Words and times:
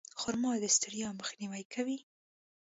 خرما 0.19 0.51
د 0.61 0.65
ستړیا 0.75 1.09
مخنیوی 1.19 1.63
کوي. 1.73 1.97